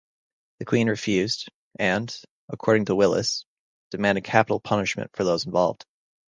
[0.57, 2.11] The Queen refused, and,
[2.49, 3.45] according to Willis,
[3.91, 5.85] demanded capital punishment for those involved.